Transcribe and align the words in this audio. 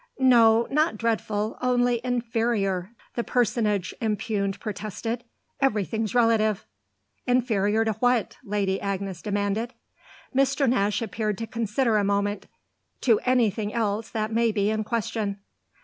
"No, 0.17 0.67
not 0.71 0.97
dreadful 0.97 1.59
only 1.61 2.01
inferior," 2.03 2.89
the 3.13 3.23
personage 3.23 3.93
impugned 4.01 4.59
protested. 4.59 5.23
"Everything's 5.59 6.15
relative." 6.15 6.65
"Inferior 7.27 7.85
to 7.85 7.91
what?" 7.93 8.35
Lady 8.43 8.81
Agnes 8.81 9.21
demanded. 9.21 9.75
Mr. 10.35 10.67
Nash 10.67 11.03
appeared 11.03 11.37
to 11.37 11.45
consider 11.45 11.97
a 11.97 12.03
moment. 12.03 12.47
"To 13.01 13.19
anything 13.27 13.75
else 13.75 14.09
that 14.09 14.33
may 14.33 14.51
be 14.51 14.71
in 14.71 14.83
question." 14.83 15.39